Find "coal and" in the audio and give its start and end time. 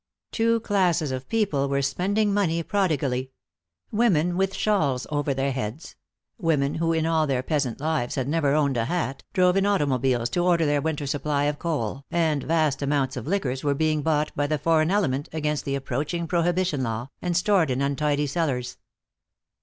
11.59-12.41